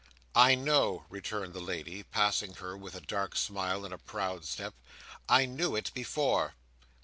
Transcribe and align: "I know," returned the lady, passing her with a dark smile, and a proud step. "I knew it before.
"I 0.33 0.55
know," 0.55 1.05
returned 1.11 1.53
the 1.53 1.59
lady, 1.61 2.01
passing 2.01 2.55
her 2.55 2.75
with 2.75 2.95
a 2.95 3.01
dark 3.01 3.35
smile, 3.35 3.85
and 3.85 3.93
a 3.93 3.99
proud 3.99 4.45
step. 4.45 4.73
"I 5.29 5.45
knew 5.45 5.75
it 5.75 5.91
before. 5.93 6.55